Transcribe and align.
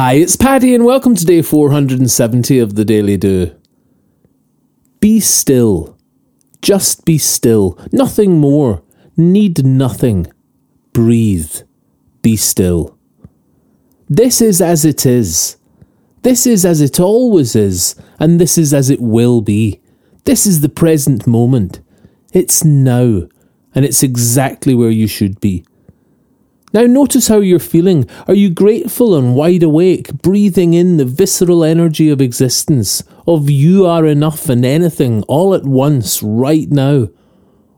Hi, 0.00 0.12
it's 0.12 0.36
Paddy, 0.36 0.76
and 0.76 0.84
welcome 0.84 1.16
to 1.16 1.24
day 1.24 1.42
470 1.42 2.60
of 2.60 2.76
the 2.76 2.84
Daily 2.84 3.16
Do. 3.16 3.50
Be 5.00 5.18
still. 5.18 5.98
Just 6.62 7.04
be 7.04 7.18
still. 7.18 7.76
Nothing 7.90 8.38
more. 8.38 8.84
Need 9.16 9.66
nothing. 9.66 10.28
Breathe. 10.92 11.62
Be 12.22 12.36
still. 12.36 12.96
This 14.08 14.40
is 14.40 14.62
as 14.62 14.84
it 14.84 15.04
is. 15.04 15.56
This 16.22 16.46
is 16.46 16.64
as 16.64 16.80
it 16.80 17.00
always 17.00 17.56
is, 17.56 17.96
and 18.20 18.40
this 18.40 18.56
is 18.56 18.72
as 18.72 18.90
it 18.90 19.00
will 19.00 19.40
be. 19.40 19.80
This 20.26 20.46
is 20.46 20.60
the 20.60 20.68
present 20.68 21.26
moment. 21.26 21.80
It's 22.32 22.64
now, 22.64 23.26
and 23.74 23.84
it's 23.84 24.04
exactly 24.04 24.76
where 24.76 24.92
you 24.92 25.08
should 25.08 25.40
be. 25.40 25.64
Now, 26.72 26.82
notice 26.82 27.28
how 27.28 27.38
you're 27.38 27.58
feeling. 27.58 28.08
Are 28.26 28.34
you 28.34 28.50
grateful 28.50 29.16
and 29.16 29.34
wide 29.34 29.62
awake, 29.62 30.12
breathing 30.12 30.74
in 30.74 30.98
the 30.98 31.06
visceral 31.06 31.64
energy 31.64 32.10
of 32.10 32.20
existence, 32.20 33.02
of 33.26 33.48
you 33.48 33.86
are 33.86 34.04
enough 34.04 34.50
and 34.50 34.64
anything 34.64 35.22
all 35.22 35.54
at 35.54 35.64
once, 35.64 36.22
right 36.22 36.68
now? 36.70 37.08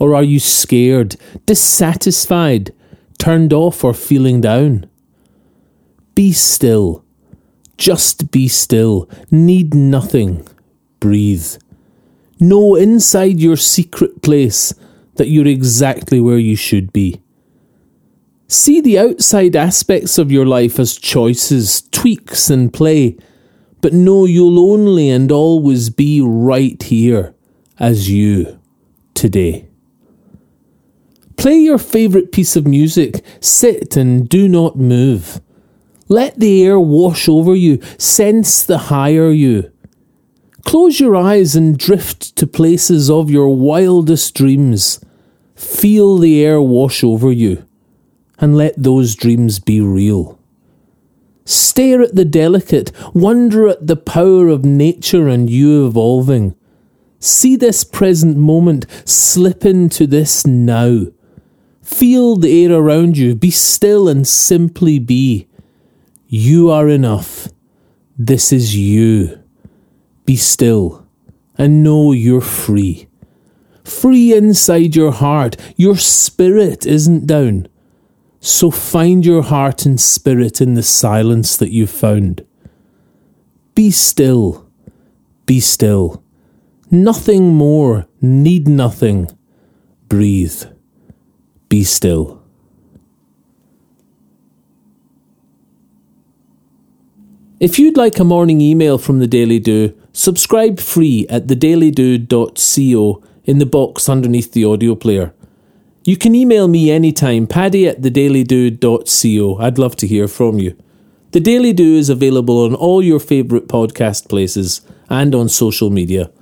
Or 0.00 0.16
are 0.16 0.24
you 0.24 0.40
scared, 0.40 1.14
dissatisfied, 1.46 2.74
turned 3.18 3.52
off, 3.52 3.84
or 3.84 3.94
feeling 3.94 4.40
down? 4.40 4.90
Be 6.16 6.32
still. 6.32 7.04
Just 7.78 8.32
be 8.32 8.48
still. 8.48 9.08
Need 9.30 9.74
nothing. 9.74 10.46
Breathe. 10.98 11.54
Know 12.40 12.74
inside 12.74 13.38
your 13.38 13.56
secret 13.56 14.22
place 14.22 14.74
that 15.14 15.28
you're 15.28 15.46
exactly 15.46 16.20
where 16.20 16.38
you 16.38 16.56
should 16.56 16.92
be. 16.92 17.21
See 18.52 18.82
the 18.82 18.98
outside 18.98 19.56
aspects 19.56 20.18
of 20.18 20.30
your 20.30 20.44
life 20.44 20.78
as 20.78 20.98
choices, 20.98 21.88
tweaks, 21.90 22.50
and 22.50 22.70
play, 22.70 23.16
but 23.80 23.94
know 23.94 24.26
you'll 24.26 24.70
only 24.70 25.08
and 25.08 25.32
always 25.32 25.88
be 25.88 26.20
right 26.20 26.80
here 26.82 27.34
as 27.78 28.10
you 28.10 28.60
today. 29.14 29.70
Play 31.38 31.60
your 31.60 31.78
favourite 31.78 32.30
piece 32.30 32.54
of 32.54 32.66
music, 32.66 33.24
sit 33.40 33.96
and 33.96 34.28
do 34.28 34.46
not 34.48 34.76
move. 34.76 35.40
Let 36.08 36.38
the 36.38 36.62
air 36.62 36.78
wash 36.78 37.30
over 37.30 37.54
you, 37.54 37.80
sense 37.96 38.62
the 38.62 38.92
higher 38.92 39.30
you. 39.30 39.72
Close 40.66 41.00
your 41.00 41.16
eyes 41.16 41.56
and 41.56 41.78
drift 41.78 42.36
to 42.36 42.46
places 42.46 43.08
of 43.08 43.30
your 43.30 43.48
wildest 43.48 44.34
dreams. 44.34 45.02
Feel 45.56 46.18
the 46.18 46.44
air 46.44 46.60
wash 46.60 47.02
over 47.02 47.32
you 47.32 47.66
and 48.38 48.56
let 48.56 48.74
those 48.76 49.14
dreams 49.14 49.58
be 49.58 49.80
real. 49.80 50.38
Stare 51.44 52.02
at 52.02 52.14
the 52.14 52.24
delicate, 52.24 52.92
wonder 53.14 53.68
at 53.68 53.86
the 53.86 53.96
power 53.96 54.48
of 54.48 54.64
nature 54.64 55.28
and 55.28 55.50
you 55.50 55.86
evolving. 55.86 56.54
See 57.18 57.56
this 57.56 57.84
present 57.84 58.36
moment, 58.36 58.86
slip 59.04 59.64
into 59.64 60.06
this 60.06 60.46
now. 60.46 61.06
Feel 61.82 62.36
the 62.36 62.64
air 62.64 62.72
around 62.72 63.16
you, 63.16 63.34
be 63.34 63.50
still 63.50 64.08
and 64.08 64.26
simply 64.26 64.98
be. 64.98 65.48
You 66.28 66.70
are 66.70 66.88
enough. 66.88 67.48
This 68.16 68.52
is 68.52 68.76
you. 68.76 69.42
Be 70.24 70.36
still 70.36 71.02
and 71.58 71.84
know 71.84 72.12
you're 72.12 72.40
free. 72.40 73.08
Free 73.84 74.34
inside 74.34 74.96
your 74.96 75.12
heart. 75.12 75.56
Your 75.76 75.96
spirit 75.96 76.86
isn't 76.86 77.26
down. 77.26 77.68
So 78.44 78.72
find 78.72 79.24
your 79.24 79.42
heart 79.42 79.86
and 79.86 80.00
spirit 80.00 80.60
in 80.60 80.74
the 80.74 80.82
silence 80.82 81.56
that 81.56 81.70
you've 81.70 81.90
found. 81.90 82.44
Be 83.76 83.92
still. 83.92 84.68
Be 85.46 85.60
still. 85.60 86.24
Nothing 86.90 87.54
more. 87.54 88.08
Need 88.20 88.66
nothing. 88.66 89.30
Breathe. 90.08 90.64
Be 91.68 91.84
still. 91.84 92.42
If 97.60 97.78
you'd 97.78 97.96
like 97.96 98.18
a 98.18 98.24
morning 98.24 98.60
email 98.60 98.98
from 98.98 99.20
the 99.20 99.28
Daily 99.28 99.60
Do, 99.60 99.96
subscribe 100.12 100.80
free 100.80 101.26
at 101.30 101.46
thedailydo.co 101.46 103.22
in 103.44 103.58
the 103.58 103.66
box 103.66 104.08
underneath 104.08 104.50
the 104.50 104.64
audio 104.64 104.96
player. 104.96 105.32
You 106.04 106.16
can 106.16 106.34
email 106.34 106.66
me 106.66 106.90
anytime, 106.90 107.46
paddy 107.46 107.86
at 107.86 108.00
thedailydo.co. 108.00 109.58
I'd 109.58 109.78
love 109.78 109.94
to 109.96 110.06
hear 110.08 110.26
from 110.26 110.58
you. 110.58 110.76
The 111.30 111.38
Daily 111.38 111.72
Do 111.72 111.94
is 111.94 112.10
available 112.10 112.64
on 112.64 112.74
all 112.74 113.02
your 113.02 113.20
favourite 113.20 113.68
podcast 113.68 114.28
places 114.28 114.80
and 115.08 115.32
on 115.32 115.48
social 115.48 115.90
media. 115.90 116.32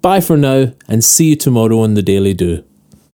Bye 0.00 0.22
for 0.22 0.38
now, 0.38 0.72
and 0.88 1.04
see 1.04 1.30
you 1.30 1.36
tomorrow 1.36 1.80
on 1.80 1.92
The 1.94 2.02
Daily 2.02 2.32
Do. 2.32 2.64